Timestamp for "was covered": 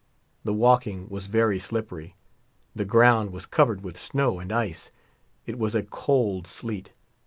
3.31-3.81